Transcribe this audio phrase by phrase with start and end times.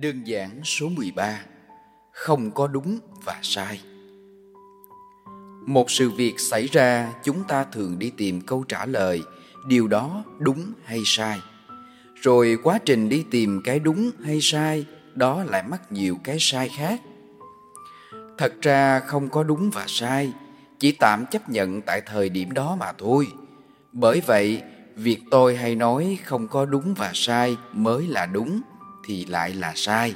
[0.00, 1.40] Đơn giản số 13
[2.12, 3.80] Không có đúng và sai.
[5.66, 9.22] Một sự việc xảy ra, chúng ta thường đi tìm câu trả lời,
[9.66, 11.38] Điều đó đúng hay sai.
[12.14, 16.68] Rồi quá trình đi tìm cái đúng hay sai, Đó lại mắc nhiều cái sai
[16.76, 17.00] khác.
[18.38, 20.32] Thật ra không có đúng và sai,
[20.78, 23.26] Chỉ tạm chấp nhận tại thời điểm đó mà thôi.
[23.92, 24.62] Bởi vậy,
[24.96, 28.60] việc tôi hay nói không có đúng và sai mới là đúng
[29.06, 30.14] thì lại là sai.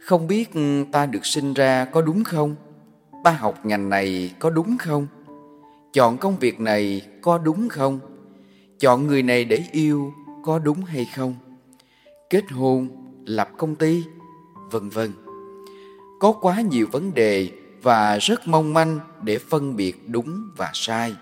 [0.00, 2.56] Không biết ừ, ta được sinh ra có đúng không?
[3.24, 5.06] Ta học ngành này có đúng không?
[5.92, 8.00] Chọn công việc này có đúng không?
[8.80, 10.12] Chọn người này để yêu
[10.44, 11.34] có đúng hay không?
[12.30, 12.88] Kết hôn,
[13.26, 14.02] lập công ty,
[14.70, 15.12] vân vân.
[16.20, 17.50] Có quá nhiều vấn đề
[17.82, 21.14] và rất mong manh để phân biệt đúng và sai.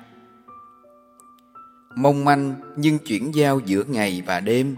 [1.96, 4.76] Mong manh nhưng chuyển giao giữa ngày và đêm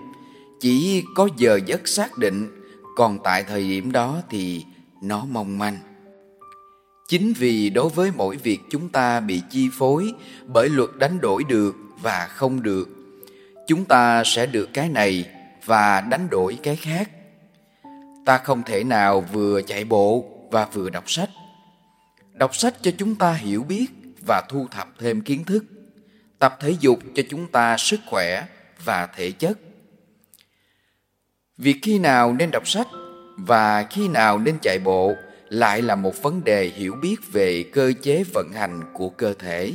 [0.65, 2.49] chỉ có giờ giấc xác định,
[2.97, 4.65] còn tại thời điểm đó thì
[5.03, 5.79] nó mong manh.
[7.09, 10.13] Chính vì đối với mỗi việc chúng ta bị chi phối
[10.47, 12.89] bởi luật đánh đổi được và không được,
[13.67, 15.25] chúng ta sẽ được cái này
[15.65, 17.11] và đánh đổi cái khác.
[18.27, 21.31] Ta không thể nào vừa chạy bộ và vừa đọc sách.
[22.33, 23.87] Đọc sách cho chúng ta hiểu biết
[24.27, 25.65] và thu thập thêm kiến thức,
[26.39, 28.47] tập thể dục cho chúng ta sức khỏe
[28.85, 29.59] và thể chất
[31.59, 32.89] việc khi nào nên đọc sách
[33.37, 35.13] và khi nào nên chạy bộ
[35.49, 39.73] lại là một vấn đề hiểu biết về cơ chế vận hành của cơ thể.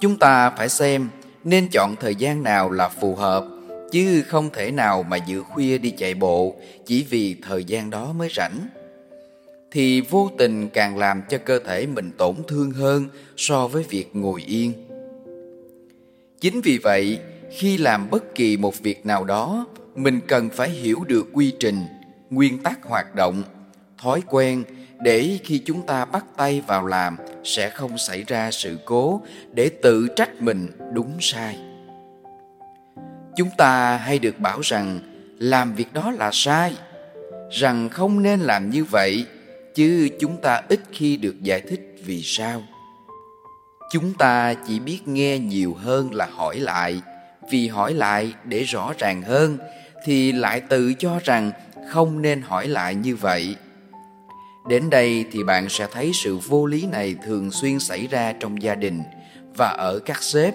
[0.00, 1.08] Chúng ta phải xem
[1.44, 3.44] nên chọn thời gian nào là phù hợp,
[3.92, 8.12] chứ không thể nào mà giữa khuya đi chạy bộ chỉ vì thời gian đó
[8.12, 8.68] mới rảnh.
[9.70, 14.16] Thì vô tình càng làm cho cơ thể mình tổn thương hơn so với việc
[14.16, 14.72] ngồi yên.
[16.40, 17.18] Chính vì vậy
[17.50, 21.86] khi làm bất kỳ một việc nào đó, mình cần phải hiểu được quy trình,
[22.30, 23.42] nguyên tắc hoạt động,
[23.98, 24.64] thói quen
[25.00, 29.70] để khi chúng ta bắt tay vào làm sẽ không xảy ra sự cố để
[29.82, 31.58] tự trách mình đúng sai.
[33.36, 34.98] Chúng ta hay được bảo rằng
[35.38, 36.74] làm việc đó là sai,
[37.50, 39.26] rằng không nên làm như vậy,
[39.74, 42.62] chứ chúng ta ít khi được giải thích vì sao.
[43.90, 47.02] Chúng ta chỉ biết nghe nhiều hơn là hỏi lại
[47.50, 49.58] vì hỏi lại để rõ ràng hơn,
[50.04, 51.52] thì lại tự cho rằng
[51.88, 53.56] không nên hỏi lại như vậy.
[54.68, 58.62] Đến đây thì bạn sẽ thấy sự vô lý này thường xuyên xảy ra trong
[58.62, 59.02] gia đình
[59.56, 60.54] và ở các sếp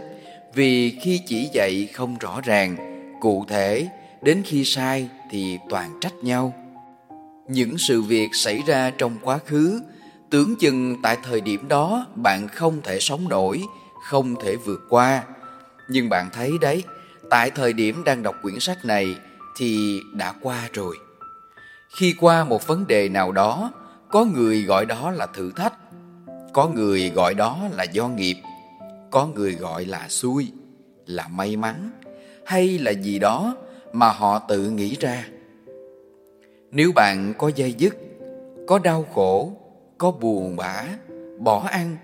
[0.54, 2.76] vì khi chỉ dạy không rõ ràng,
[3.22, 3.88] cụ thể,
[4.22, 6.54] đến khi sai thì toàn trách nhau.
[7.48, 9.82] Những sự việc xảy ra trong quá khứ,
[10.30, 13.62] tưởng chừng tại thời điểm đó bạn không thể sống nổi,
[14.04, 15.24] không thể vượt qua
[15.90, 16.84] nhưng bạn thấy đấy,
[17.30, 19.16] tại thời điểm đang đọc quyển sách này
[19.58, 20.98] thì đã qua rồi.
[21.96, 23.72] Khi qua một vấn đề nào đó,
[24.10, 25.74] có người gọi đó là thử thách,
[26.54, 28.36] có người gọi đó là do nghiệp,
[29.12, 30.52] có người gọi là xui,
[31.06, 31.92] là may mắn
[32.46, 33.56] hay là gì đó
[33.94, 35.26] mà họ tự nghĩ ra.
[36.72, 37.98] Nếu bạn có dây dứt,
[38.68, 39.54] có đau khổ,
[39.98, 40.86] có buồn bã,
[41.40, 41.98] bỏ ăn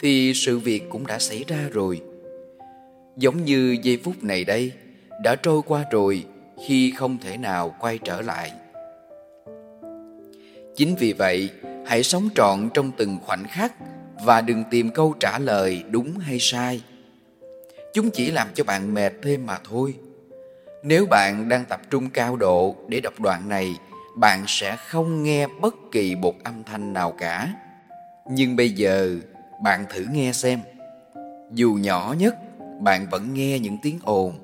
[0.00, 2.00] thì sự việc cũng đã xảy ra rồi
[3.16, 4.72] giống như giây phút này đây,
[5.22, 6.24] đã trôi qua rồi
[6.66, 8.52] khi không thể nào quay trở lại.
[10.76, 11.50] Chính vì vậy,
[11.86, 13.72] hãy sống trọn trong từng khoảnh khắc
[14.24, 16.82] và đừng tìm câu trả lời đúng hay sai.
[17.94, 19.94] Chúng chỉ làm cho bạn mệt thêm mà thôi.
[20.82, 23.74] Nếu bạn đang tập trung cao độ để đọc đoạn này,
[24.16, 27.54] bạn sẽ không nghe bất kỳ một âm thanh nào cả.
[28.30, 29.16] Nhưng bây giờ,
[29.62, 30.60] bạn thử nghe xem.
[31.50, 32.36] Dù nhỏ nhất
[32.80, 34.34] bạn vẫn nghe những tiếng ồn,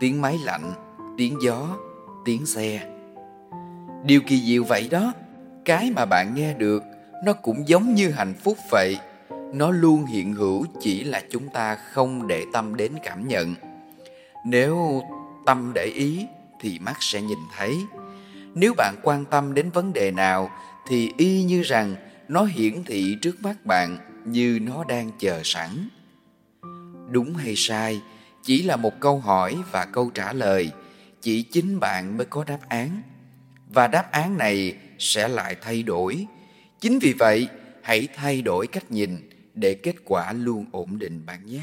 [0.00, 0.72] tiếng máy lạnh,
[1.16, 1.76] tiếng gió,
[2.24, 2.80] tiếng xe.
[4.04, 5.12] Điều kỳ diệu vậy đó,
[5.64, 6.82] cái mà bạn nghe được,
[7.24, 8.98] nó cũng giống như hạnh phúc vậy.
[9.54, 13.54] Nó luôn hiện hữu chỉ là chúng ta không để tâm đến cảm nhận.
[14.46, 15.02] Nếu
[15.46, 16.26] tâm để ý,
[16.60, 17.76] thì mắt sẽ nhìn thấy.
[18.54, 20.50] Nếu bạn quan tâm đến vấn đề nào,
[20.88, 21.94] thì y như rằng
[22.28, 25.88] nó hiển thị trước mắt bạn như nó đang chờ sẵn
[27.10, 28.00] đúng hay sai,
[28.42, 30.70] chỉ là một câu hỏi và câu trả lời,
[31.20, 33.02] chỉ chính bạn mới có đáp án.
[33.68, 36.26] Và đáp án này sẽ lại thay đổi.
[36.80, 37.48] Chính vì vậy,
[37.82, 41.62] hãy thay đổi cách nhìn để kết quả luôn ổn định bạn nhé.